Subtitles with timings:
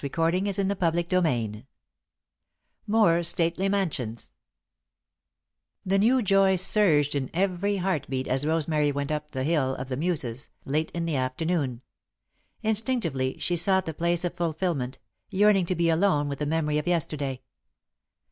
[0.03, 1.65] VI
[2.87, 4.37] More Stately Mansions [Sidenote: A
[4.75, 9.11] New Point of View] The new joy surged in every heart beat as Rosemary went
[9.11, 11.83] up the Hill of the Muses, late in the afternoon.
[12.63, 14.97] Instinctively, she sought the place of fulfilment,
[15.29, 17.41] yearning to be alone with the memory of yesterday.